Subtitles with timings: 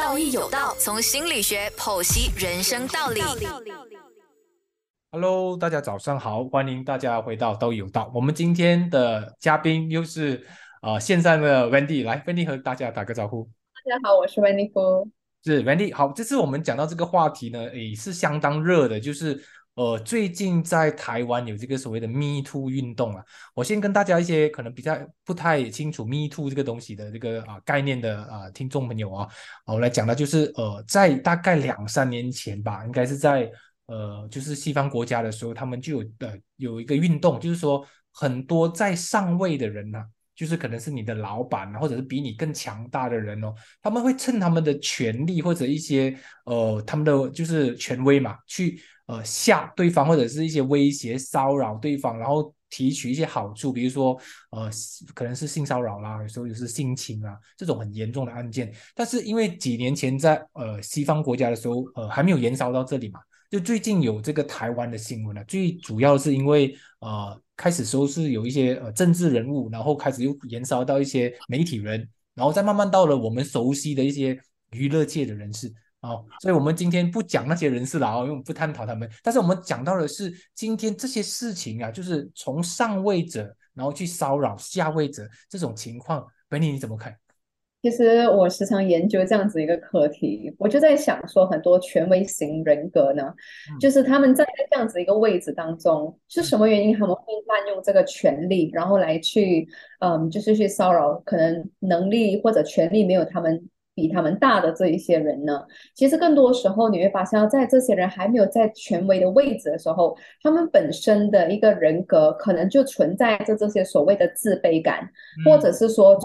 [0.00, 3.20] 道义有道，从心理学剖析人生道理。
[5.12, 8.10] Hello，大家早上好，欢迎大家回到道义有道。
[8.14, 10.42] 我们今天的嘉宾又是
[10.80, 13.46] 呃线上的 Wendy，来，Wendy 和大家打个招呼。
[13.74, 15.06] 大家好，我是 Wendy 夫。
[15.44, 19.38] 是 Wendy，好，这次我们讲到这个话题呢，也是相当热的，就是。
[19.80, 23.24] 呃，最近在台湾有这个所谓的 Me Too 运动啊，
[23.54, 29.26] 我先跟大家一些可能比较不太清楚 Me Too 这个东西的这个啊概念的啊听众朋友啊，
[29.64, 33.50] 我来讲的就是呃，在大概两三年前吧，应该是在
[33.86, 40.04] 呃就是西方国家的时候，他们就有呃有一个运动，就是说很多在上位的人呐，
[40.36, 48.78] 就是可能是你的老板或者是比你更强大的人哦，他们会趁他们的权力或者一些呃他们的就是权威嘛去。
[49.10, 54.16] 呃，吓对方或者是一些威胁、骚扰对方，然后提取一些好处，比如说
[54.50, 54.70] 呃，
[55.14, 58.72] 可能是性骚扰啦，有时候就是性侵啊，这种很严重的案件。
[58.94, 63.18] 但是因为几年前在呃西方国家的时候，呃还没有延烧到这里嘛，
[63.50, 65.42] 就最近有这个台湾的新闻了。
[65.44, 74.38] 最主要是因为呃开始时候是有一些呃政治人物，然后开始又延烧到一些媒体人，然后再慢慢到了我们熟悉的一些
[74.70, 75.74] 娱乐界的人士。
[76.02, 79.06] 哦，所以我们今天不讲那些人事了哦，因为我们不探讨他们。
[79.22, 87.14] 但是我们讲到的是今天这些事情啊，就是从上位者然后去骚扰下位者这种情况，本尼你怎么看？
[87.82, 93.22] 其实我时常研究这样子一个课题，我就在想说，很多权威型人格呢，
[93.78, 103.68] 就是他们站在这样子一个位置当中，是什么原因他们会滥用这个权利，然后来去嗯，就是去骚扰可能能力或者权力没有他们。
[104.00, 105.62] 比他们大的这一些人呢，
[105.94, 115.06] 其实更多时候你会发现，在这些人还没有在权威的位置的时候，他们本身的一个人格可能就存在着这些所谓的自卑感，
[115.44, 116.18] 或者是说，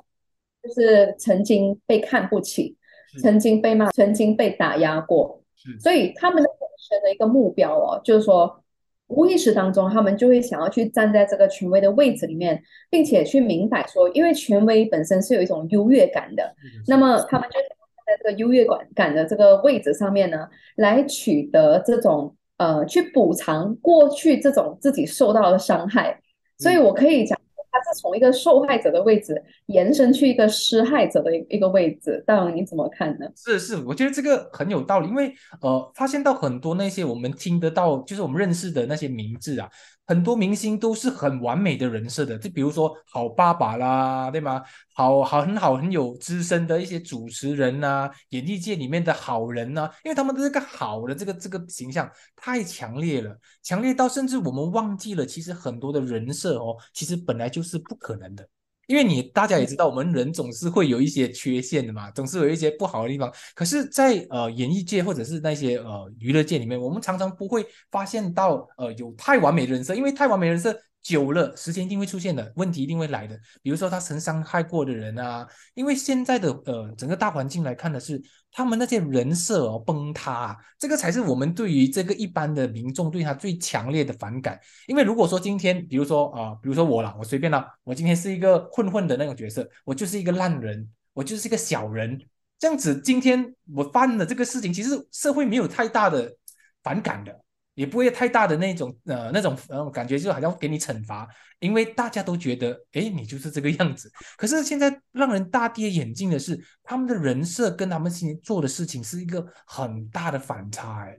[0.63, 2.77] 就是曾经被看不起，
[3.21, 5.41] 曾经被骂，曾经被打压过，
[5.81, 8.61] 所以他们的本身的一个目标哦，就是说。
[9.07, 16.55] 无意识当中，他们就会想要去站在这个权威的位置里面，并且去明白说，因为权威本身是有一种优越感的，
[16.87, 17.67] 那么他们就站
[18.07, 20.47] 在这个优越感感的这个位置上面呢，
[20.77, 26.19] 来取得这种呃，去补偿过去这种自己受到的伤害。
[26.57, 27.39] 所以我可以讲。
[27.75, 33.25] 他是从一个受害者的位置延伸去一个施害者的一一个位置，大王你怎么看呢？
[33.35, 39.69] 是是，我觉得这个很有道理，因为呃，发现到很多那些我们听得到，就是我们认识的那些名字啊。
[40.07, 44.61] 很多明星都是很完美的人设的，就比如说好爸爸啦，对吗？
[44.93, 58.47] 好好很好很有资深的一些主持人呐，演艺界里面的好人呐，因为他们的这个好的这个这个形象太强烈了，强烈到甚至我们忘记了，其实很多的人设哦，其实本来就是不可能的。
[58.87, 63.31] 因为你大家也知道，我们人总是会有一些缺陷的嘛，总是有一些不好的地方。
[63.53, 70.75] 可是，在呃演艺界或者是那些呃娱乐界里面，我们常常不会发现到呃有太完美的人设，因为太完美人设。
[71.05, 73.39] 久了，时间一定会出现的问题，一定会来的。
[73.61, 78.19] 比如说他曾伤害过的人啊，因为现在的呃整个大环境来看的是，
[78.51, 84.59] 他们那些人设哦崩塌，这个才是我们对于这个一般的民众对他最强烈的反感。
[84.87, 92.19] 因为如果说今天，比如说啊，比如说我啦，我随便啦，我今天是一个混混的那种角色，我就是一个烂人，我就是一个小人，
[92.57, 96.35] 这样子，今天我犯了这个事情，其实社会没有太大的
[96.81, 97.44] 反感的。
[97.75, 101.27] 也不会太大的那种呃那种呃感觉，就好像给你惩罚，
[101.59, 104.11] 因为大家都觉得哎你就是这个样子。
[104.35, 111.15] 可是现在让人大跌眼镜的是，他们的人设跟他们现在做的事情是一个很大的反差哎。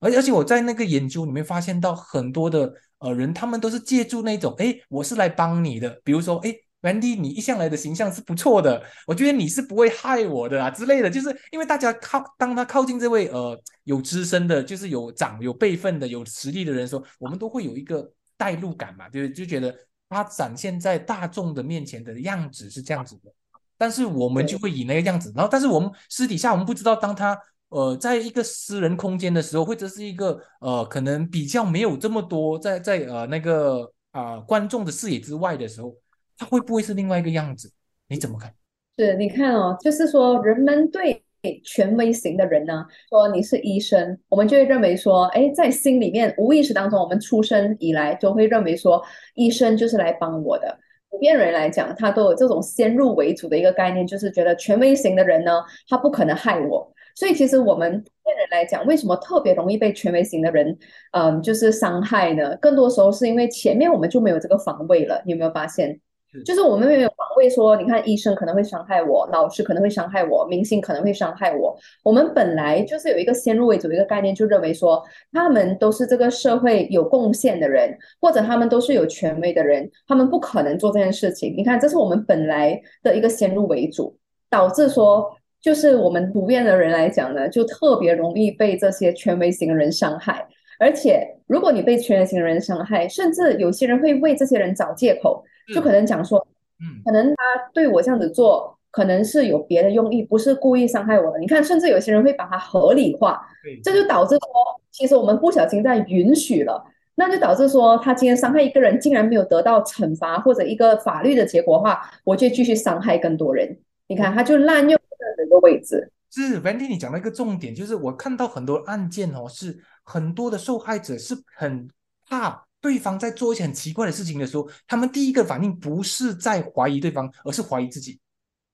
[0.00, 6.54] 而而且我在那个研究里面发现到很多的呃人，他们都是借助那种哎我是来帮你的，比如说哎。
[6.86, 19.74] Wendy，你一向来的形象是不错的，我觉得你是不会害我的啊之类的，就是因为大家靠当他靠近这位呃有资深的，就是有长有辈分的有实力的人的时候，我们都会有一个代入感嘛，就是就觉得
[20.08, 23.32] 他展现在大众的面前的样子是这样子的，
[23.76, 27.36] 但是我们就会以那个样子，然后但是我们私底下我们不知道，当他
[27.70, 35.92] 呃在一个私人空间的时候，或者是一个呃可能比较没有这么多在在呃那个啊观众的视野之外的时候。
[36.36, 37.70] 他会不会是另外一个样子？
[38.08, 38.52] 你怎么看？
[38.98, 41.22] 是，你看哦，就是说，人们对
[41.62, 49.02] 权威型的人呢，说你是医生，我们就会认为说，哎，在心里面无意识当中，我们出生以来就会认为说，
[49.34, 50.78] 医生就是来帮我的。
[51.08, 56.92] 普遍人来讲，他都有这种先入为主的一个概念，就是觉得权威型的人呢，他不可能害我。
[57.14, 60.76] 所以，其实我们普遍人来讲，为什么特别容易被权威型的人，
[61.12, 62.54] 嗯，就是伤害呢？
[62.56, 65.22] 更多时候是因为前面我们就没有这个防卫了。
[65.24, 65.98] 你有没有发现？
[66.44, 71.76] 就是我们没有防卫说，你看医生可能会伤害我，老师可能会伤害我，明星可能会伤害我。
[72.02, 75.02] 我们本来就是有一个先入为主一个概念，就认为说
[75.32, 81.54] 他们都是这个社会有贡献的人，或者他们都是有权威的人，他们不可能做这件事情。
[81.56, 84.16] 你看，这是我们本来的一个先入为主，
[84.50, 85.30] 导致说，
[85.60, 90.46] 就是我们普遍的人来讲呢，就特别容易被这些权威型人伤害。
[90.78, 95.42] 而且，如果你被权威型人伤害，甚至有些人会为这些人找借口。
[95.74, 96.38] 就可能讲说，
[96.80, 97.42] 嗯，可能他
[97.72, 101.38] 对我这样子做，可能是有别的用意，不是故意伤害我的。
[101.38, 103.46] 你看，甚至有些人会把它合理化，
[103.82, 106.84] 这就导致说，其实我们不小心在允许了，
[107.14, 113.78] 那就导致说，他今天伤害一个人，竟然没有得到惩罚或者一个法律的结果的话，我就继续伤害更多人。
[114.06, 116.12] 你看，他就滥用这样的一个位置。
[116.30, 121.88] 是 Vandy，你讲到一个重点，就是我看到很多案件哦，是很多的受害者是很
[122.28, 122.65] 怕。
[122.86, 128.20] 对方在做一些很奇怪的事情的时候，他们第一个反应不是在怀疑对方，而是怀疑自己。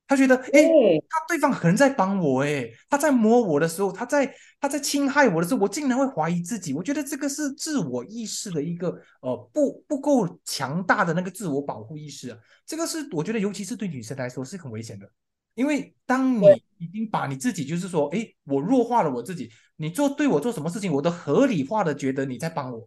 [0.07, 0.69] 他觉得，哎，
[1.09, 4.31] 他对方可能在帮我，哎，他在摸我的时候，他在
[4.61, 6.75] 他在侵害我的时候，我竟然会怀疑自己。
[6.75, 8.89] 我觉得这个是自我意识的一个
[9.23, 12.37] 呃不不够强大的那个自我保护意识啊。
[12.67, 15.11] 这个是我觉得，尤其是对女生来说是很危险的，
[15.55, 22.87] 因为当你已经把你自己就是说，哎，我弱化了我自己，你做对我做什么事情，我都合理化的觉得你在帮我。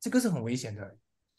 [0.00, 0.82] 这个是很危险的，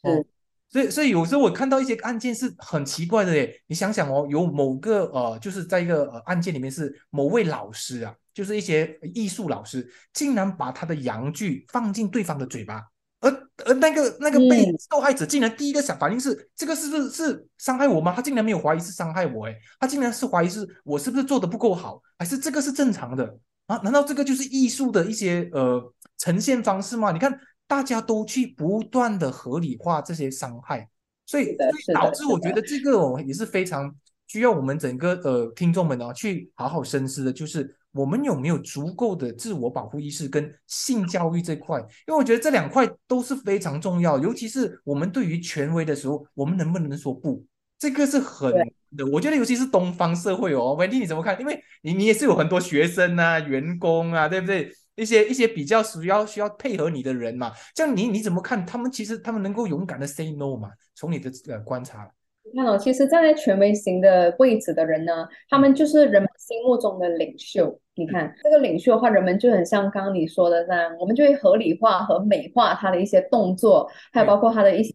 [0.02, 0.24] 哦，
[0.68, 3.52] 所以所以有时候我看到一些案件是很奇怪的耶。
[3.66, 12.82] 你想想哦，有某个呃，就是在一个呃案件里面是某位老师啊，就是一些艺术老师，竟然把他的阳具放进对方的嘴巴，
[13.20, 13.30] 而
[13.64, 18.12] 而那个那个被受害者竟然第一个想反应是这个是不是是伤害我吗？
[18.14, 23.36] 他竟然没有怀疑是伤害我，哎，他竟然是怀疑是我是不是做的不够好，还是这个是正常的
[23.66, 23.78] 啊？
[23.82, 27.10] 难道这个就是艺术的一些呃呈现方式吗？
[27.10, 27.36] 你看。
[27.70, 30.88] 大家都去不断的合理化这些伤害，
[31.24, 31.56] 所以
[31.94, 33.94] 导致我觉得这个哦也是非常
[34.26, 47.46] 需要我们整个呃听众们呢去好好深思的，就是我们有没有足够的自我保护意识跟性教育这块，因为我觉得这两块都是非常重要，尤其是我们对于权威的时候，我们能不能说不？
[47.78, 48.52] 这个是很
[48.96, 51.40] 的，我觉得尤其是东方社会哦，wendy 你怎么看？
[51.40, 54.72] 因为你你也是有很多学生啊、员工啊，对不对？
[55.00, 58.64] 一些一些比较需要需要配合你的人嘛，这样你你怎么看？
[58.66, 60.70] 他们其实他们能够勇敢的 say no 嘛？
[60.94, 62.10] 从你的呃观察，
[62.44, 67.80] 你看哦，其实站在权威型的位置的人呢，他们就是人们心目中的领袖。
[67.94, 74.94] 你看这个领袖的话，人们就很像刚刚你说的那样，我们就会合理化和美化他的一些动作，还有包括他的一些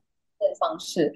[0.60, 1.14] 方式。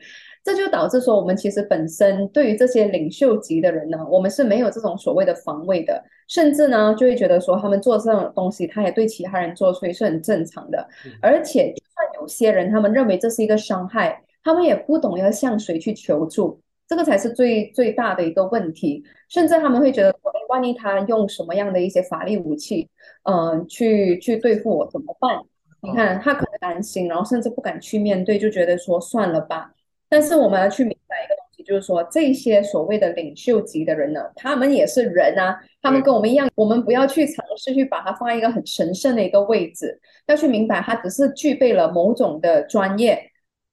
[0.50, 10.88] 这就导致说，我们其实本身对于这些领袖级的人呢，我们是没有这种所谓的防卫的，甚至呢就会觉得说，他们做这种东西，他也对其他人做，所以是很正常的。
[11.22, 19.04] 而且，就算有些人他们认为这是一个伤害，他们也不懂要向谁去求助，这个才是最最大的一个问题。
[19.28, 20.12] 甚至他们会觉得，
[20.50, 22.90] 万一他用什么样的一些法律武器，
[23.30, 25.40] 嗯，去去对付我怎么办？
[25.84, 29.72] 你看，他可能担心，然后甚至不敢去面对，就觉得说算了吧。
[30.09, 43.21] 但是我们要去明白一个东西，就是说这些所谓的领袖级的人呢，他们也是人啊，他们跟我们一样，我们不要去尝试去把他放在一个很神圣的一个位置，要去明白他只是具备了某种的专业，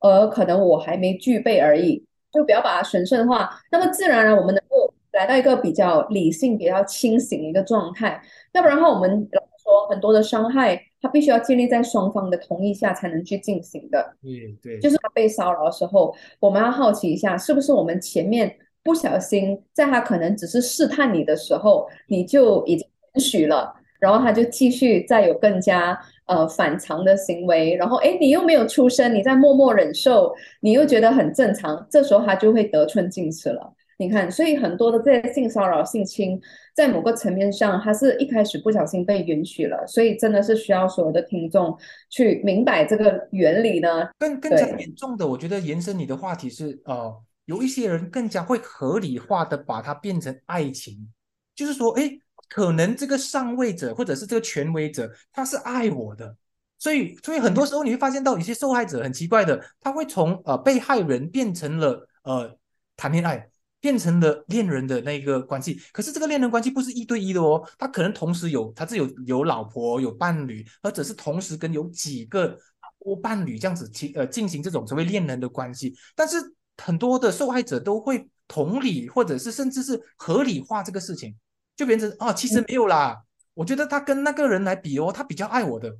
[0.00, 8.20] 而可能我还没具备而已，就不要把它神圣化，那么自然而然我们能够来到一个比较理性、比较清醒的一个状态，
[8.52, 9.26] 要不然的话，我们
[9.64, 10.82] 说很多的伤害。
[11.06, 14.16] 他必须要建立在双方的同意下才能去进行的。
[14.24, 22.84] 嗯，对，就是他被骚扰的时候，我们要好奇一下，是不是我们前面不小心，在他可能只是试探你的时候，你就已经
[23.14, 25.96] 允许了，然后他就继续再有更加
[26.26, 33.72] 呃反常的行为，然后哎，你又没有出声，你在默默忍受，你又觉得很正常，这时候他就会得寸进尺了。
[33.98, 36.38] 你看，所以很多的这些性骚扰、性侵，
[36.74, 41.74] 在某个层面上，它是一开始不小心被允许了，所以真的是需要所有的听众
[42.10, 44.06] 去明白这个原理呢。
[44.18, 47.10] 更更加严重的，我觉得延伸你的话题是，呃，
[47.46, 51.08] 有一些人更加会合理化的把它变成爱情，
[51.54, 52.18] 就是说，哎，
[52.50, 56.36] 可能这个上位者或者是这个权威者，他是爱我的，
[56.78, 62.54] 所以，所以很多时候你会发现到有些受害者很奇怪的，他会从呃被害人变成了呃
[62.94, 63.48] 谈恋爱。
[63.86, 72.58] 变成了恋人的那个关系，可是这个恋人关系不是一对一的哦，他可能同时有，他是有有老婆有伴侣，或者是同时跟有几个
[72.98, 76.36] 多伴侣这样子进呃进行这种所谓恋人的关系，但是
[76.82, 81.32] 很多的受害者都会同理，或者是甚至是合理化这个事情，
[81.76, 83.16] 就变成啊，其实没有啦，
[83.54, 85.96] 我觉得他跟那个人来比哦，他比较爱我的。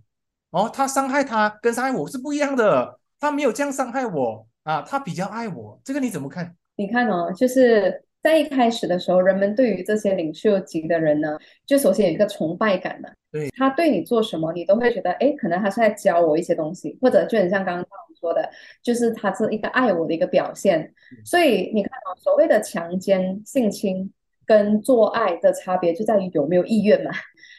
[0.51, 6.57] 哦，他伤害他跟伤害我是不一样的，他没有这样伤害我啊，他比较爱我，这个你怎么看？
[6.77, 13.09] 你看哦，就是在一开始的时候，人们对于这些领袖级的人呢，就首先有一个崇拜感嘛。
[13.33, 17.87] 对，他对你做什么，你都会觉得，哎，可能他是在教我一些东西，或者就很像刚刚
[18.21, 18.49] 说的，
[18.83, 20.93] 就是他是一个爱我的一个表现。
[21.25, 24.13] 所以你看啊，所谓的强奸、性侵
[24.45, 27.11] 跟做爱的差别就在于有没有意愿嘛。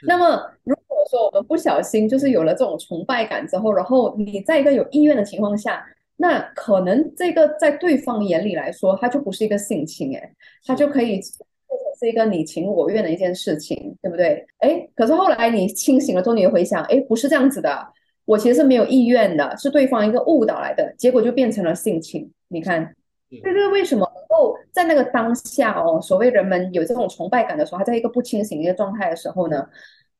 [0.05, 5.83] 那么如果说我们不小心就是有了这种崇拜感之后，然后你在一个有意愿的情况下。
[6.19, 10.33] 那可能这个在对方眼里来说，它就不是一个性侵，哎，
[10.65, 14.43] 它就可以变成是一个你情我愿的一件事情，对不对？
[14.57, 17.88] 哎，可是后来你清醒了之后，你回想，哎，不是这样子的，
[18.25, 22.27] 我其实是没有意愿的，是对方一个误导来的，结果就变成了性侵。
[22.47, 22.95] 你看，
[23.43, 29.69] 这是为什么能够在那个当下哦，所谓人们有这种崇拜感的时候，他在一个不清醒一个状态的时候呢，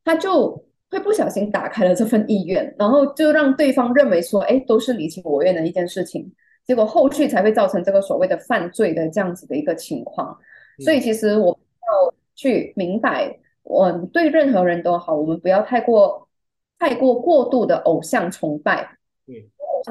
[0.06, 0.64] 他就。
[0.90, 6.32] 会不小心打开了这份意愿，然后就让对方认为说，哎，都是你情我愿的一件事情，
[6.66, 10.38] 结果后续才会造成这个所谓的犯罪的这样子的一个情况。
[10.84, 16.28] 所以其实我们要去明白，我对任何人都好，我们不要太过
[16.80, 18.98] 太过过度的偶像崇拜。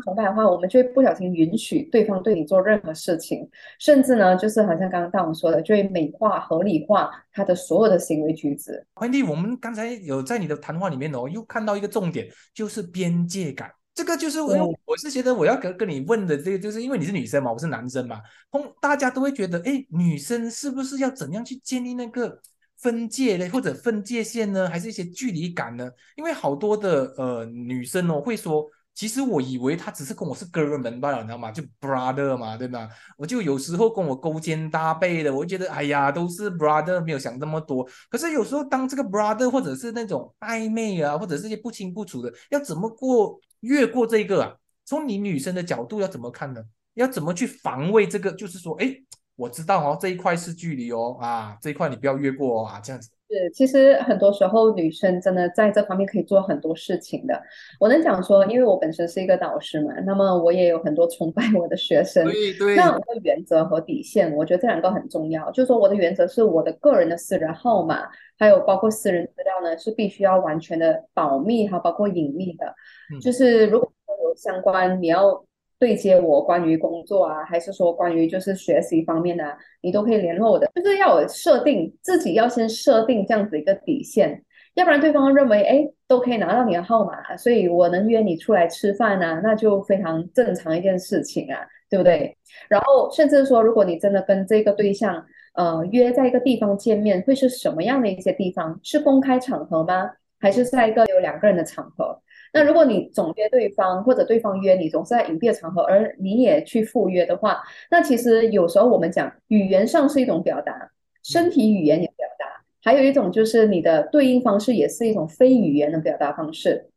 [0.02, 8.86] 崇拜的话，我们就会不小心允许对方对你做任何事情，甚至呢，就是好像刚刚大王说的，就会美化、合理化他的所有的行为举止。
[8.94, 13.70] 欢弟，我们刚才有在你的谈话里面哦，又看到一个重点，就是边界感。
[13.94, 22.38] 这个就是我，我是觉得我要跟跟你问的这个，就是因为你是女生嘛，我是男生嘛，通大家都会觉得，哎，女生是不是要怎样去建立那个
[22.76, 25.90] 分界呢，或者分界线呢，还是一些距离感呢？
[26.16, 28.70] 因为好多的呃女生哦会说。
[28.96, 31.52] 其实我以为他只是跟我是哥们罢了，你知道吗？
[31.52, 32.88] 就 brother 嘛，对吧？
[33.18, 37.86] 我就有时候跟我勾肩搭背的，我觉得哎呀，都是 brother，没有想那么多。
[38.08, 44.54] 可是有时候当这个 brother 或者是那种暧昧啊，或者是些不清不楚的，要怎么过越过这个啊？
[44.86, 46.64] 从你女生的角度要怎么看呢？
[46.94, 48.32] 要怎么去防卫这个？
[48.32, 48.96] 就是说，哎，
[49.34, 53.10] 我知道哦，这一块是距离哦，啊，这一块你不要越过哦，啊，这样子。
[53.28, 57.42] 是，其实很多时候女生真的在这方面可以做很多事情的。
[57.80, 62.24] 我能讲说，因为我本身是一个导师嘛，那么我也有很多崇拜我的学生。
[62.24, 62.76] 对对。
[62.76, 65.50] 那我的原则和底线，我觉得这两个很重要。
[65.50, 72.74] 就是说，我的原则是我的个人的私人号码，还有包括私人资料呢，是必须要完全的保密，还有包括隐秘的。
[73.20, 73.92] 就是如果
[74.22, 75.45] 有相关你要。
[75.78, 79.44] 对接我关于工作啊，还是说关于就是学习方面的，
[79.82, 80.66] 你都可以联络的。
[80.74, 84.42] 就是要有设定自己要先设定这样子一个底线，
[84.74, 92.36] 要不然对方认为哎都可以拿到你的号码，所以我能约你出来吃饭啊，那就非常正常一件事情啊，对不对？
[92.68, 95.22] 然后甚至说，如果你真的跟这个对象
[95.54, 98.80] 呃约在一个地方见面，会是什么样的一些地方？
[98.82, 100.10] 是公开场合吗？
[100.38, 102.20] 还是在一个有两个人的场合？
[102.52, 110.90] 那如果你总约对方，或者对方约你总是在隐蔽的场合，而你也去赴约的话，那其实有时候我们讲语言上是一种表达，
[111.22, 112.46] 身体语言也表达，
[112.82, 116.88] 还有一种就是你的对应方式也是一种非语言的表达方式。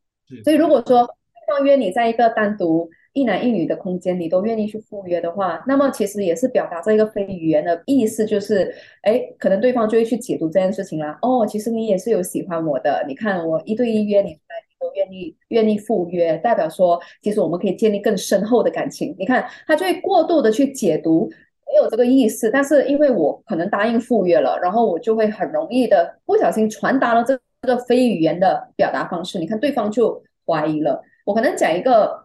[0.43, 11.17] 所以如果说对方约你在一个单独一男一女的空间，你都愿意去赴约的话，那么其实也是表达这个非语言的意思，就是哎，可能对方就会去解读这件事情啦。
[11.21, 14.69] 哦，其实你也是有喜欢我的，你看我一对一约你来，你。
[14.79, 19.13] 都愿意愿意赴约，代表说其实我们可以建立更深厚的感情。
[19.19, 21.29] 你看，他就会过度的去解读，
[21.67, 22.49] 没有这个意思。
[22.49, 29.38] 但是因为我可能答应赴约了，然后我就会很容易的不小心传达了这个非语言的表达方式。
[29.38, 31.03] 你看，对方就怀疑了。
[31.25, 32.17] 我可能讲一个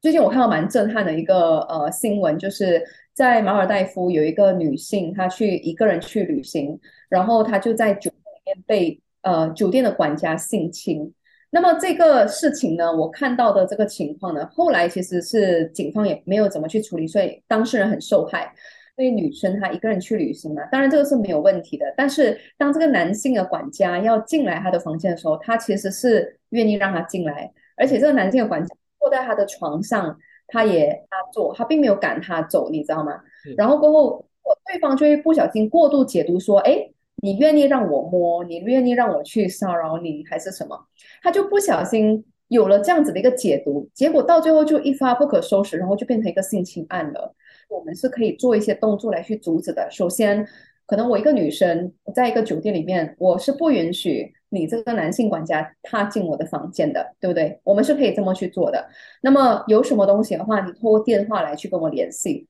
[0.00, 2.80] 最近我看到蛮震撼的一个呃新闻，就是
[3.14, 6.78] 在马尔代夫有一个女性，她去一个人去旅行，
[7.08, 11.12] 然后她就在酒店里面被呃酒店的管家性侵。
[11.50, 18.52] 那么这个事情呢，我看到的这个情况呢，后来其实是警方也没有怎么去处理，所以当事人很受害。
[18.94, 21.92] 所以女生她一个人去旅行嘛，当然这个是没有问题的。
[21.96, 28.76] 但是当这个男性的管家要进来她的房间的时候，他其实是愿意让他进来，而且这个男性的管家
[29.08, 30.16] 坐在他的床上，
[30.48, 33.20] 他也他坐，他并没有赶他走，你知道吗？
[33.56, 36.90] 然后过后，我对方就会不小心过度解读说，哎。
[37.20, 40.78] 你愿意让我摸，你愿意让我去骚扰你，还是什么？
[41.20, 47.34] 他就不小心有了这样子的一个解读，结果到最后就一发不可收拾，然后就变成一个性侵案了。
[47.68, 49.88] 我们是可以做一些动作来去阻止的。
[49.90, 50.46] 首先，
[50.86, 57.60] 可能我一个女生在一个酒店里面，我是不允许你这个男性管家踏进我的房间的，对不对？
[57.64, 58.88] 我们是可以这么去做的。
[59.20, 62.46] 那么有什么东西的话，你通过电话来去跟我联系。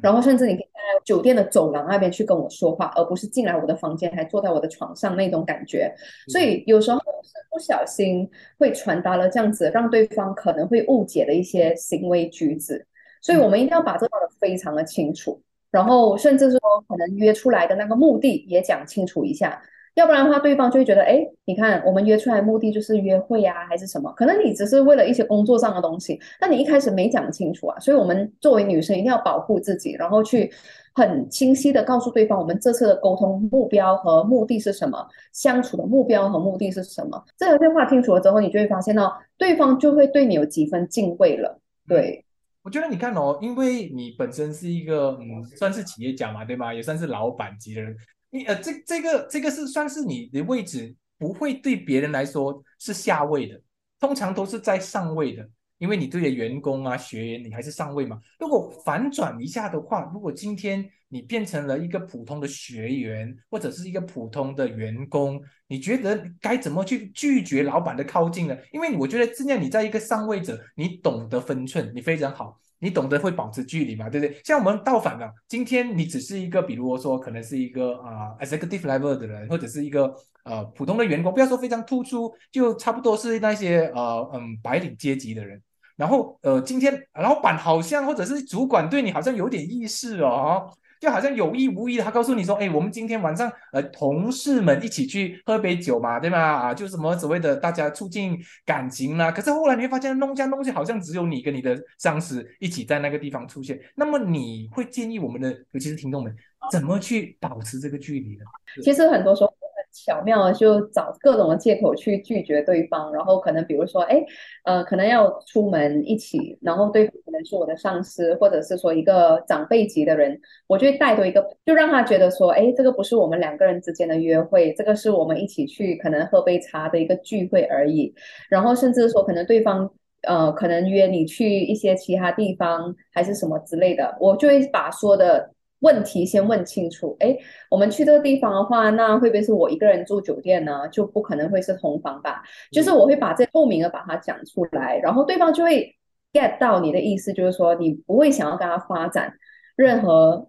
[0.00, 5.94] 然后甚至你可以在酒店的走廊那边去跟我说话，而不是进来我的房间还坐在我的床上那种感觉。
[6.28, 8.26] 所以有时候是不小心
[8.58, 12.86] 会传达了这样子，让对方可能会误解的一些行为举止。
[13.20, 15.38] 所以我们一定要把这搞得非常的清楚。
[15.70, 19.62] 然后甚至说可能约出来的那个目的也讲清楚一下。
[19.94, 24.10] 要不然的话，对方就会觉得，哎，你看，我们约出来目的就是约会啊，还是什么？
[24.12, 27.78] 可能你只是为了一些工作上的东西，那你一开始没讲清楚啊。
[27.78, 30.50] 所以，我们作为女生一定要保护自己，然后去
[30.94, 37.22] 很清晰的告诉对方，我们这次的沟通目标和目的是什么，相处的目标和目的是什么。
[37.36, 41.60] 这条电话清楚了之后，你就会发现到对方就会对你有几分敬畏了。
[41.86, 42.24] 对，
[42.62, 46.72] 我觉得你看哦，因为你本身是一个嗯，算是企业家嘛，对吗？
[46.72, 47.94] 也算是老板级的人。
[48.34, 53.60] 你呃，这这个这个是算是你的位置，不会对别人来说是下位的，
[54.00, 55.46] 通常都是在上位的，
[55.76, 58.18] 因为你对的员工啊、学员，你还是上位嘛。
[58.40, 68.56] 如果反转一下的话，如果今天你变成了一个普通的学员，或者是一个普通的员工，你觉得该怎么去拒绝老板的靠近呢？
[68.72, 72.58] 因为我觉得，这样你在一个上位者，你懂得分寸，你非常好。
[72.82, 74.36] 你懂得会保持距离嘛，对不对？
[74.44, 80.12] 像我们倒反了，今天你只是一个，比如说可能是一个啊 executive level 的人，或者是一个
[80.44, 85.62] 呃普通的员工，不要说非常突出，就差不多是那些呃嗯白领阶级的人。
[85.94, 90.68] 然后呃今天老板好像或者是主管对你好像有点意识哦。
[91.02, 96.38] 就好像有意无意的，他告诉你说：“哎，我们今天晚上呃，同事们一起去喝杯酒嘛，对吗？
[96.38, 99.32] 啊，就什么所谓的大家促进感情啦。
[99.32, 103.76] 可是后来你会发现，弄下弄西，好像只有你跟你的上司一起在那个地方出现。
[103.96, 106.32] 那么你会建议我们的，尤其是听众们，
[106.70, 108.44] 怎么去保持这个距离呢？
[108.80, 109.52] 其实很多时候。
[109.92, 114.24] 巧妙的就找各种的借口去拒绝对方，然后可能比如说，哎，
[114.64, 128.14] 呃，可能要出门一起，然后对方可能是我的上司，或者是说一个长辈级的人，我就会带多一个，就让他觉得说，哎，这个不是我们两个人之间的约会，这个是我们一起去可能喝杯茶的一个聚会而已。
[128.48, 129.88] 然后甚至说，可能对方
[130.26, 135.50] 呃，可能约你去一些其他地方，还是什么之类的，我就会把说的。
[135.82, 137.36] 问题先问清楚，哎，
[137.68, 140.88] 我们去这个地方的话，那会不会是我一个人住酒店呢？
[140.88, 142.42] 就不可能会是同房吧？
[142.72, 145.94] 就是我会把这透明的把它讲出来，然后对方就会
[146.32, 149.32] get 到你的意思，就是说你不会想要跟他发展
[149.76, 150.48] 任何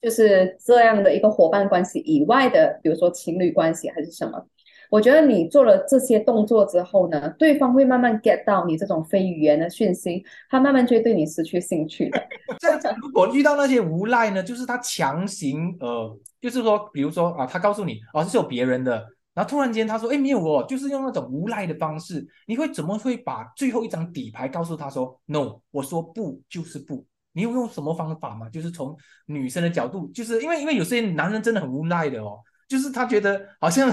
[0.00, 4.46] 就是这样的一个伙伴关系以外的，比如说情侣关系还是什么。
[4.90, 12.20] 我觉得你做了这些动作之后呢，对方会慢慢 get 到你这种非语言的讯息，他慢慢就会对你失去兴趣的。
[12.58, 28.48] 这样，如果遇到那些无赖呢，就是他强行呃，就是说，比如说啊，他告诉你哦，这是有别人的，然后突然间他说，哎，没有哦，就是用那种无赖的方式，你会怎么会把最后一张底牌告诉他说，no，我说不就是不，你有用什么方法吗？
[28.50, 32.40] 就是从女生的角度，就是因为因为有些男人真的很无赖的哦。
[32.70, 33.92] 就是他觉得好像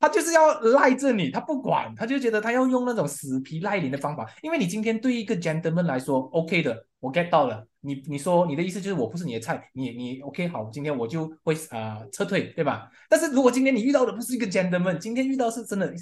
[0.00, 4.26] 他就是要赖着你，他不管，他就觉得他要用那种死皮赖脸的方法。
[4.40, 7.66] 因为你今天对一个 gentleman 来说，OK 的，我 get 到了。
[7.82, 12.88] 你你说你的意思就是我不是你的菜，你你 OK 好，今天我就会啊撤退，对吧？
[13.10, 15.94] 但是如果今天你遇到的不是一个 gentleman，今天遇到是真的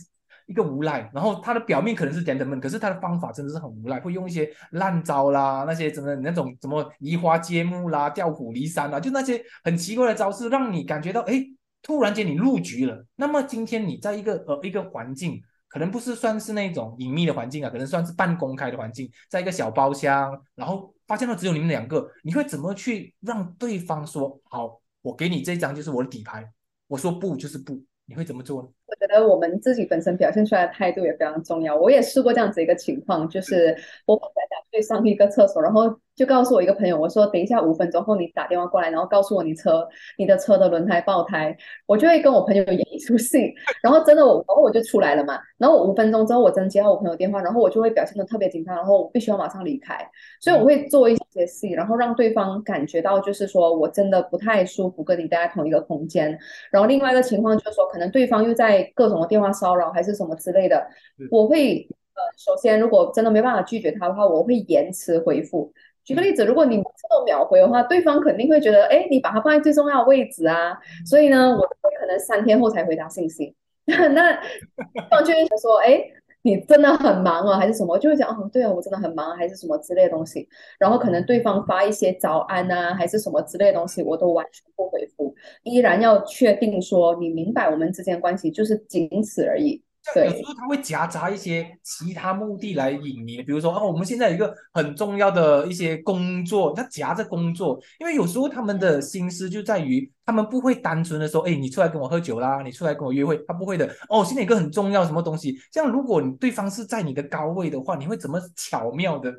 [0.47, 11.45] 一个无赖，然后他的表面可能是 gentleman，可是他的方法真的是很无赖，会用一些烂招啦，那些真的那种什么移花接木啦、调虎离山啦，就那些很奇怪的招式，让你感觉到哎。
[11.83, 24.81] 突然间你入局了，那么今天你在一个呃一个环境，可能不是算是那种隐秘的环境啊，可能算是半公开的环境，在一个小包厢，然后发现到只有你们两个，你会怎么去让对方说好？
[25.03, 26.49] 我给你这张就是我的底牌，
[26.87, 28.69] 我说不就是不，你会怎么做呢？
[29.01, 31.75] 我觉得我们自己本身表现出来的态度也非常重要。
[31.75, 33.75] 我也试过这样子一个情况，就是
[34.07, 35.99] 我本来想去上一个厕所，然后。
[36.15, 43.51] 就告诉我一个朋友，我说等一下五分钟后你打电话过来，然后告诉我你车你的车的轮胎爆胎，我就会跟我朋友演一出戏，
[43.83, 50.07] 然后真的我然后我就出来了嘛，然后五分钟之后我真接到我朋友电话，然后我就会表现的特别紧张，然后我必须要马上离开，
[50.39, 56.39] 所以我会做一些戏，然后让对方感觉到就是说我真的不太舒服跟你待在同一个空间，
[56.71, 60.87] 然后另外一个情况就是说可能对方又在各种的电话骚扰还是什么之类的，
[61.31, 65.73] 我会呃首先如果真的没办法拒绝他的话，我会延迟回复。
[66.05, 70.77] 举个例子，如果你这么秒回的话，对方肯定会觉得，哎，你把它放在最重要的位置啊。
[71.07, 73.55] 所以呢，我可能三天后才回答信息。
[73.87, 74.33] 那
[74.95, 76.03] 对方就会说，哎，
[76.43, 77.97] 你真的很忙啊，还是什么？
[77.99, 80.49] 就会讲，哦，对啊，我真的很忙，还是什么之类的东西。
[80.79, 89.83] 然后可能对方发一些早安呐，还是什么之类的东西，我都完全不回复，依然要确定说，你明白我们之间关系就是仅此而已。
[90.17, 103.89] 有时候他会夹杂一些其他目的来引你，比如说哦，我们现在有一个很重要的一些工作，他夹着工作，因为有时候他们的心思就在于，他们不会单纯的说，哎，你出来跟我喝酒啦，你出来跟我约会，他不会的。
[104.09, 109.33] 哦，现在有个很重要什么东西，这样如果你对方是在你的高位的话，你会怎么巧妙的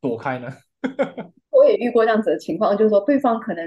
[0.00, 0.48] 躲开呢？
[1.50, 3.64] 我也遇过这样子的情况，就是说对方可能。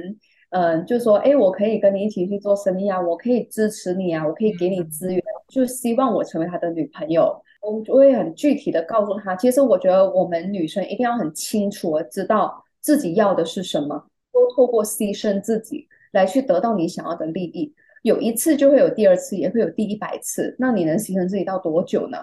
[0.53, 7.35] 嗯，就说，哎，我可以跟你一起去做生意啊，我可以支持你啊，我可以给你资源，就希望我成为他的女朋友。
[7.59, 17.73] 我就会很具体的告诉他，其实我觉得我们女生一定要很清楚的知道自己要的是什么，都透过牺牲自己来去得到你想要的利益。
[18.03, 22.17] 有一次就会有第二次，也会有第一百次，那你能牺牲自己到多久呢？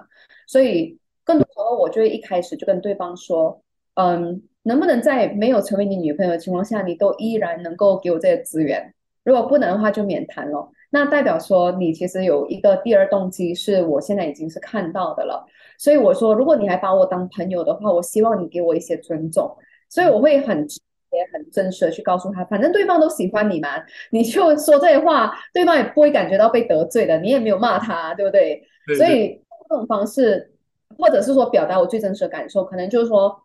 [0.47, 3.61] 所以更多时候，我就会一开始就跟对方说，
[3.95, 4.41] 嗯，
[4.71, 8.95] 能不能在没有成为你女朋友的情况下，你都依然能够给我这些资源？
[9.25, 10.71] 如果不能的话，就免谈了。
[10.91, 15.45] 那代表说你其实有一个第二动机，是我现在已经是看到的了。
[15.77, 19.53] 所以我说，如果你还把我当朋友的话，我希望你给我一些尊重。
[19.89, 20.77] 所以我会很直
[21.11, 23.69] 接很真实的去告诉他，反正对方都喜欢你嘛，
[24.13, 28.63] 你就说这些话，对方也不会感觉到被得罪的，你也没有骂他，对不对？
[28.97, 30.53] 所以这种方式，
[30.97, 33.37] 或者是说表达我最真实的感受，可能就是说，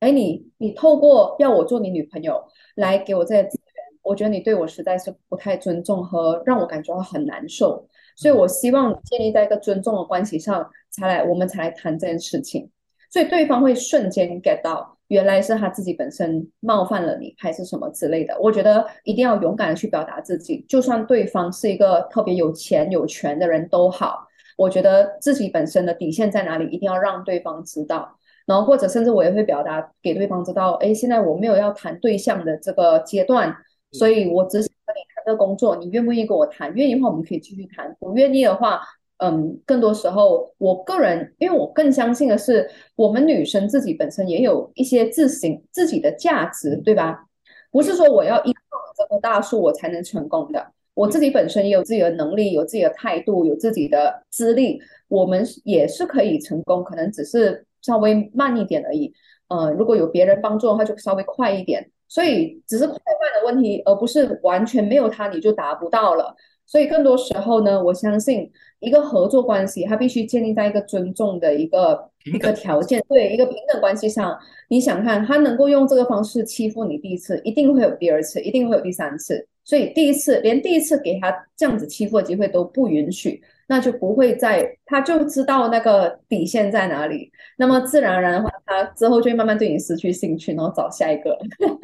[0.00, 2.42] 哎，你你透过要我做你女朋友
[2.74, 3.70] 来给我这些资源。
[4.02, 7.86] 我觉得你对我实在是不太尊重和让我感觉到很难受，
[8.16, 12.68] 所以我希望建立在一个尊重的关系上才来，我们才来谈这件事情。
[13.10, 18.34] 所以对方会瞬间 get 到，原来是他自己本身冒犯了你，还是什么之类的。
[18.40, 28.16] 我觉得一定要勇敢的去表达自己，就算对方是一个特别有钱有权的人都好，我觉得自己本身的底线在哪里，一定要让对方知道。
[28.50, 33.54] 然后或者甚至我也会表达给对方知道，哎，现在我没有要谈对象的这个阶段。
[33.92, 36.72] 所以，我只想跟你谈这个工作，你愿不愿意跟我谈？
[36.74, 38.80] 愿意的话，我们可以继续谈；不愿意的话，
[39.18, 47.24] 嗯，更多时候，我个人，因为我更相信的是，我们女生自己本身也有一些自省自己的价值，对吧？
[47.72, 59.12] 不是说我要依靠这棵大树我才能成功的，我自己本身也有自己的能力，有自己的态度，有自己的资历，我们也是可以成功，可能只是稍微慢一点而已。
[59.48, 61.90] 呃，如果有别人帮助的话，就稍微快一点。
[62.08, 66.34] 所以只是快慢的问题，而不是完全没有它你就达不到了。
[66.66, 74.36] 所以更多时候呢，我相信一个合作关系，它必须建立在一个尊重的一个一个条件，对一个平等关系上。
[74.68, 79.46] 你想看他能够用这个方式欺负你第一次，一定会有第二次，一定会有第三次。
[79.64, 83.40] 所以第一次连第一次给他这样子欺负的机会都不允许。
[83.70, 91.38] 那就不会在，他就知道那个底线在哪里，那么自然而然的话，他之后就会慢慢对你失去兴趣，然后找下一个。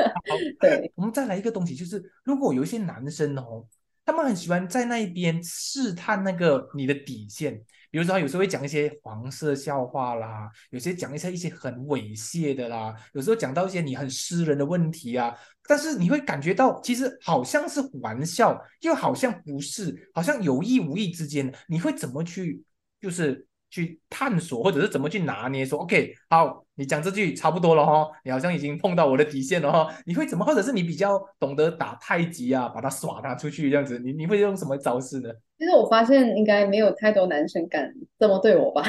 [0.58, 3.64] 对，我们再来一个东西，就是如果有一些男生哦，
[4.04, 7.62] 他们很喜欢在那一边试探那个你的底线。
[7.90, 15.34] 比如说，他有时候会讲一些黄色笑话啦，有些讲一些一些很猥亵的啦，有时候讲到一些你很私人的问题啊。
[15.68, 22.62] 但是你会感觉到，其实好像是玩笑，又好像不是，好像有意无意之间，你会怎么去，
[23.00, 23.46] 就是。
[23.70, 25.64] 去探索，或者是怎么去拿捏？
[25.64, 29.92] 说 OK，好，你讲这句差不多了哈，你好像已经碰到我的底线了哈。
[30.06, 30.44] 你会怎么？
[30.44, 33.98] 或者是你比较懂得打太极啊，把它耍他出去这样子？
[33.98, 35.30] 你你会用什么招式呢？
[35.58, 38.82] 其实我发现应该没有太多男生敢这么对我吧。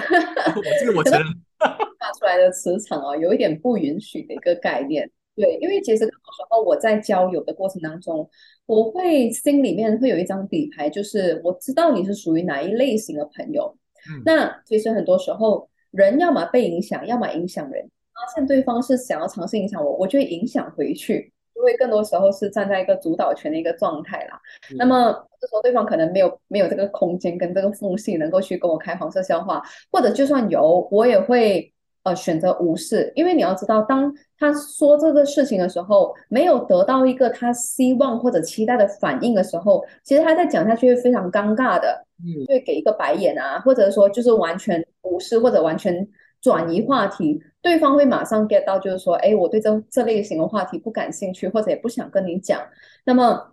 [0.55, 1.23] 我 这个我承认，
[1.59, 5.09] 发出来的磁场哦，有一点不允许的一个概念。
[5.35, 8.27] 对，因为其实很多时候我在交友的过程当中，
[8.65, 13.77] 我会心里面会有一张底牌，就是我知道你是属于哪一类型的朋友。
[14.25, 17.83] 那其实很多时候，人要么被影响，要么影响人。
[17.83, 24.39] 发现对方是想要尝试影响我，我就会影响回去，因为更多时候是站在一个主导权的一个状态啦。
[24.77, 31.73] 那么这时候对方可能没有没有这个空间跟这个缝隙，能够去跟我开黄色笑话，或者就算有，我也会。
[32.03, 46.07] 呃，选择无视，因为你要知道，当他说这个事情的时候，没有得到一个他希望或者期待的反应的时候，其实他在讲下去会非常尴尬的，嗯，会给一个白眼啊，或者说就是完全无视或者完全
[46.41, 52.61] 转移话题，对方会马上 get 到，就是说，哎，我对这这类型的话题不感兴趣，或者也不想跟你讲。
[53.05, 53.51] 那么，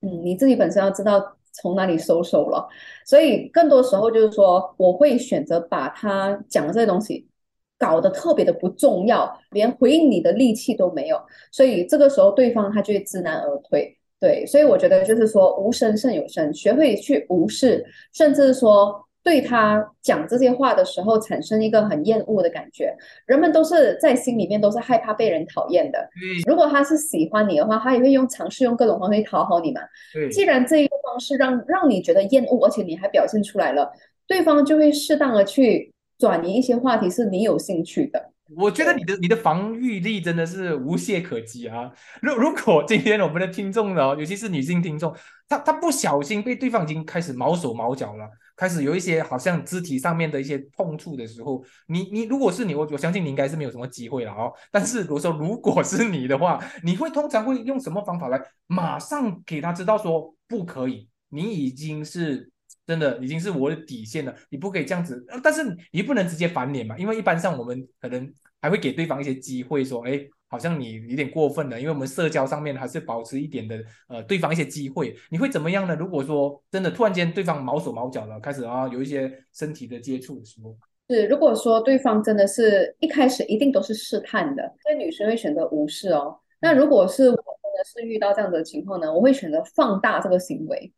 [0.00, 2.68] 嗯，你自己本身要知道从哪里收手了。
[3.04, 7.28] 所以更多时候就是说，我会选择把他讲的这些东西。
[7.76, 13.98] 搞得特别的不重要，连回应你的力气都没有，所以这个时候对方他就会知难而退。
[14.24, 17.84] 对，所以我觉得就是说无声胜有声，学会去无视，
[18.14, 22.96] 甚至说对他讲这些话的时候产生一个很厌恶的感觉。
[23.26, 26.08] 人们都是在心里面都是害怕被人讨厌的。
[26.46, 29.82] 如果他是喜欢你的话，他也会用尝试用各种方式讨好你嘛。
[30.30, 33.92] 既然这一个方式让让你觉得厌恶，而且你还表现出来了，
[34.26, 35.92] 对方就会适当的去。
[36.16, 41.90] 转移一些话题是你有兴趣的，我觉得你的你的防御力真的是无懈可击啊！
[42.22, 45.14] 如如果今天我们的听众呢，尤其是女性听众，
[45.48, 54.52] 她她不小心被对方已经开始毛手毛脚了，开始有一些好像肢体上面的一些碰触的时候，你你如果是你，我我相信你应该是没有什么机会了哦。
[54.70, 62.50] 但是我说如果是你的话，你会通常会用什么方法来马上给他知道说不可以，你已经是
[62.86, 65.24] 真的已经是我的底线了，你不可以这样子。
[65.42, 70.26] 但是你不能直接翻脸嘛，因为一般上我们可能还会给对方一些机会说，哎。
[70.46, 75.96] 好像你有点过分了，因为我们社交上面还是保持一点的，呃，对方一些机会，你会怎么样呢？
[75.96, 80.76] 如果说真的突然间对方毛手毛脚了，开始啊有一些身体的接触的时候，
[81.08, 86.38] 是如果说对方真的是一开始一定都是试探的，所以女生会选择无视哦。
[86.60, 87.42] 那如果是我真
[87.76, 90.92] 的是遇到这样的情况呢，我会选择放大这个行为，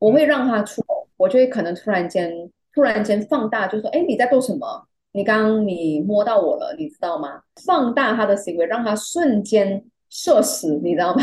[0.00, 0.82] 我会让他出，
[1.16, 2.32] 我就会可能突然间
[2.74, 4.88] 突然间放大，就说，哎，你在做什么？
[5.12, 7.40] 你刚刚你摸到我了，你知道吗？
[7.64, 11.22] 放大他的行为，让他瞬间社死，你知道吗？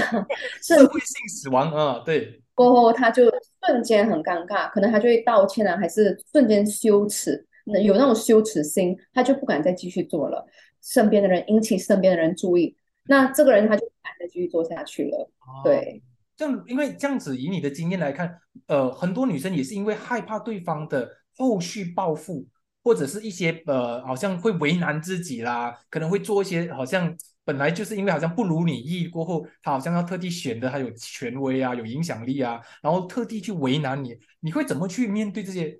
[0.62, 2.42] 社会性死亡啊，对。
[2.54, 3.32] 过后他就
[3.66, 7.46] 瞬间很尴尬，可能他就会道歉啊，还是瞬间羞耻，
[7.84, 10.46] 有那种羞耻心，他就不敢再继续做了。
[10.82, 15.30] 身边的人引起身边的人注意，那这个人他就不敢再继续做下去了。
[15.64, 16.02] 对，
[16.38, 22.48] 这样因为这样子，以你的经验来看，呃，很多女生也是因为害怕对方的后续报复。
[22.84, 35.78] 或者是一些呃，好像会为难自己啦，可能会做一些好像本来就是因为好像不如你意过后，他好像要特地选的他有权威啊，有影响力啊，然后特地去为难你，你会怎么去面对这些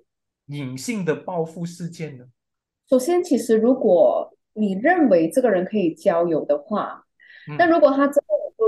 [0.48, 2.26] 隐性的报复事件呢？
[2.90, 7.06] 首先，其实如果你认为这个人可以交友的话，
[7.56, 8.06] 那如果他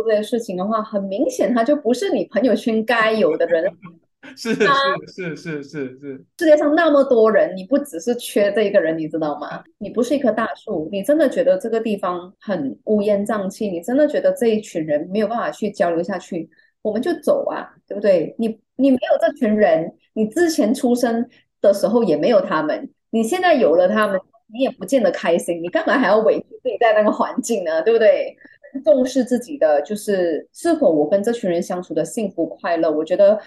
[0.03, 3.65] 做这些事情的话，很明显他就不是你朋友圈该有的人。
[4.37, 4.67] 是是
[5.07, 9.65] 是是是是，世界上那么多人，你不只是缺这一个人，你知道吗？
[9.79, 16.49] 你不是一棵大树，你真的觉得这个地方很乌烟瘴气，你真的觉得这一群人没有办法去交流下去，
[16.83, 18.35] 我们就走啊，对不对？
[18.39, 21.27] 你你没有这群人，你之前出生
[21.63, 24.21] 的时候也没有他们，你现在有了他们，
[24.53, 27.83] 你也不见得开心，你干嘛还要委屈自己在那个环境呢？
[27.83, 28.37] 对不对？
[28.85, 33.41] 重视自己的就是是否我跟这群人相处的幸福快乐，我觉得。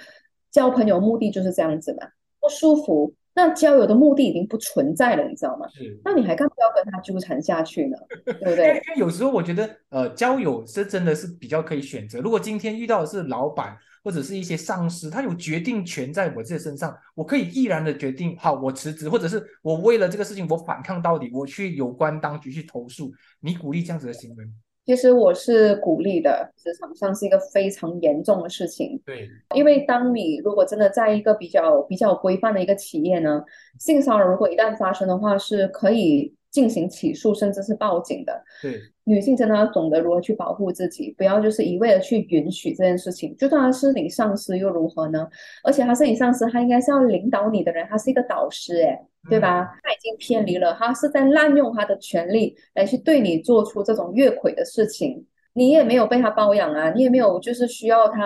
[0.54, 2.06] 交朋友目的就是这样子嘛，
[2.40, 5.68] 不舒服，那交友的目的已经不存在了，你知道吗？
[5.70, 7.98] 是，那你还干嘛要跟他纠缠下去呢？
[8.24, 8.68] 对不对？
[8.68, 12.20] 因为有时候我觉得，呃，交友是真的是比较可以选择。
[12.20, 23.12] 如果今天遇到的是老板或者是一些上司，他有决定权在我自己身上，我可以毅然的决定，好，我辞职，或者是我为了这个事情我反抗到底，我去有关当局去投诉。
[23.40, 24.52] 你鼓励这样子的行为吗？
[24.86, 29.02] 其实我是鼓励的，职场上是一个非常严重的事情。
[29.06, 33.42] 对，因为当你如果真的在一个比较比较规范的一个企业呢，
[33.80, 38.42] 性骚扰如果一旦发生的话，是可以进行起诉，甚至是报警的。
[38.62, 43.36] 对，女性真的要懂得如何去保护自己，不要就是一味的去允许这件事情。
[43.36, 45.28] 就算他是你上司又如何呢？
[45.66, 49.06] 而且他是你上司，他应该是要领导你的人，他是一个导师，哎。
[49.30, 49.80] 对吧？
[49.82, 55.26] 他已经偏离了，他是在滥用他的权利来去对你做出这种越轨的事情。
[55.54, 58.22] 你也没有被他包养啊，你也没有就是需要他，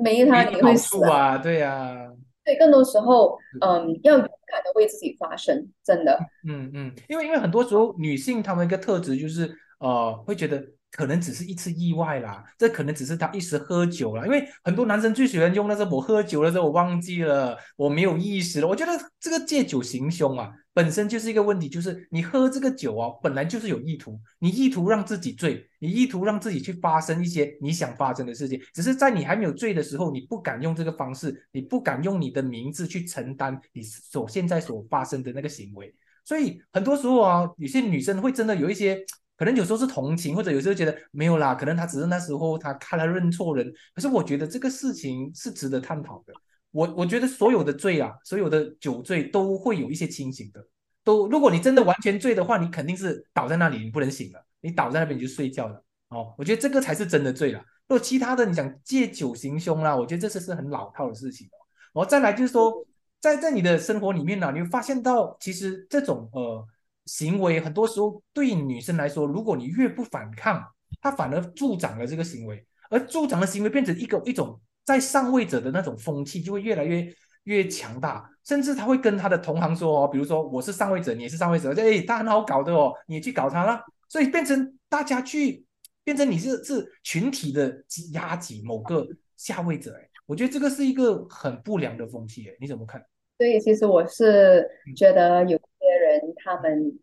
[0.00, 1.36] 没他你会死啊？
[1.38, 2.08] 对呀，
[2.48, 6.18] 对，更多时候，嗯，要勇敢的为自己发声，真的。
[6.48, 10.64] 嗯嗯，因为因为很多时候女性她们一个特质就是呃，会觉得。
[10.90, 14.24] 可能只是一次意外啦，这可能只是他一时喝酒了。
[14.24, 18.66] 因为很多男生最喜欢用的是我喝酒了之后我忘记了，我没有意识了。
[18.66, 21.68] 我觉得这个借酒行凶啊，本身就是一个问题。
[21.68, 28.58] 就是你喝这个酒哦，本来就是有意图，你意图让自己醉，你意图让自己去发生一些你想发生的事情。
[28.72, 35.94] 只是在你还没有醉的时候，你不敢用这个方式，你不敢用你的名字去承担你所现在所发生的那个行为。
[36.24, 39.04] 所以很多时候啊，有些女生会真的有一些。
[39.38, 43.72] 可能有时候是同情，或者有时候觉得没有啦，可能他只是那时候他看他认错人。
[43.94, 46.34] 可是我觉得这个事情是值得探讨的。
[46.72, 50.60] 我我觉得所有的醉啊，所有的酒醉都会有一些清醒的。
[51.04, 55.84] 都如果你真的完全醉的话，你肯定是倒在那里，你不能醒了，你倒在那边你就睡觉了。
[56.08, 57.60] 哦，我觉得这个才是真的醉了。
[57.86, 61.56] 如果其他的你想借酒行凶啦，我觉得这是是很老套的事情哦。
[61.94, 62.72] 然后再来就是说，
[63.20, 66.66] 在在你的生活里面呢，你会发现到其实这种呃。
[67.08, 70.62] 行为很多时候对女生来说，如果你越不反抗，
[71.00, 77.10] 她反而助长了这个行为，而助长的行为变成一个一种在上位者的那种风气，就会越来越
[77.44, 85.64] 越强大，甚至他会跟他的同行说哦，比如说我是上位者，你也是上位者，哎，他很好搞的哦，你也去搞他了，所以变成大家去
[86.04, 89.06] 变成你是是群体的压挤某个
[89.38, 93.02] 下位者，哎，我觉得这个是一个很不良的风气，哎，你怎么看？
[93.38, 95.77] 所以其实我是觉得有些
[96.18, 96.98] 人他们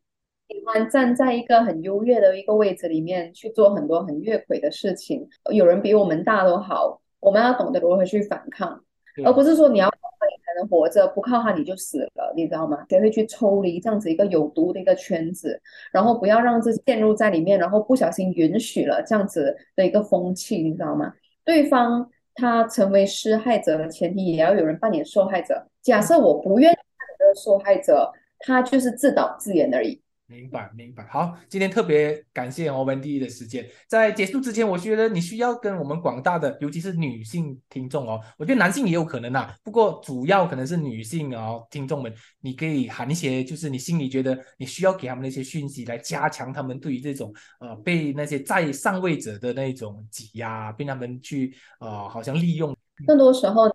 [0.47, 5.27] 喜欢站在一个很优越的一个位置里面去做很多很越轨的事情。
[5.51, 8.79] 有人比我们大都好，我们要懂得如何去反抗，
[9.25, 12.85] 而不是说你要靠他你才能活着，不靠他你就死了，你知道吗？
[12.89, 15.59] 学会去抽离这样子一个有毒的一个圈子，
[15.91, 21.13] 然后不要让自己陷入在里面，然后不小心允许了这样子的一个风气，你知道吗？
[21.43, 25.65] 对方他成为施害者的前提，也要有人扮演受害者。
[25.81, 28.11] 假设我不愿意扮演这个受害者，
[28.45, 30.01] 他就是自导自演而已。
[30.27, 31.05] 明白，明白。
[31.05, 33.63] 好，今天特别感谢我们第一的时间。
[33.87, 52.75] 在结束之前，我觉得你需要跟我们广大的，尤其是女性听众哦，我觉得男性也有可能啊，不过主要可能是女性哦，听众们，你可以喊一些，就是你心里觉得你需要给他们那些讯息，来加强他们对于这种呃被那些在上位者的那种挤压，被他们去呃好像利用。
[53.05, 53.73] 更多时候呢，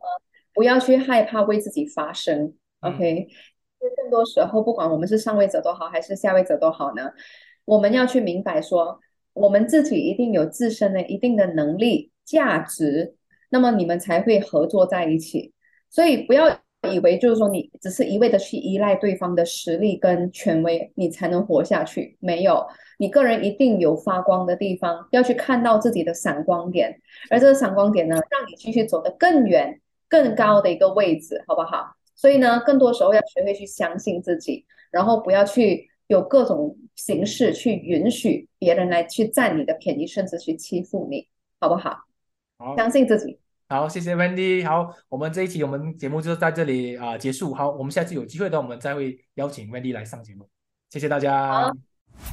[0.52, 3.28] 不要去害怕为自己发声，OK。
[4.10, 7.10] 多时候，不管我们是上位者都好，还是下位者都好呢，
[7.64, 8.98] 我们要去明白说，
[9.32, 13.14] 我们自己一定有自身的一定的能力、价值，
[13.48, 15.54] 那么你们才会合作在一起。
[15.88, 16.48] 所以不要
[16.90, 22.16] 以为就是说你只是一味的去依赖对方的实力跟权威，你才能活下去。
[22.20, 22.66] 没有，
[22.98, 31.94] 你个人一定有发光的地方，要去看到自己的闪光点，而这个闪光点呢，让你继续走得更远、更高的一个位置，好不好？
[32.20, 41.26] 所以呢，更多时候要学会去相信自己，然后不要去有各种形式去允许别人来去占你的便宜，甚至去欺负你，
[41.58, 41.96] 好不好？
[42.58, 43.38] 好，相信自己。
[43.70, 44.62] 好，谢谢 Wendy。
[44.66, 47.54] 好，我们这一期我们节目就在这里啊结束。
[47.54, 50.46] 好，我们下次有机会的，我们再会邀请 Wendy 来上节目。
[50.90, 51.72] 谢谢大家。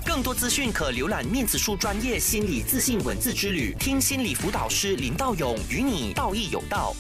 [0.06, 6.94] 更多资讯可浏览面子书专业心理自信文字之旅，听心理辅导师林道勇与你道义有道。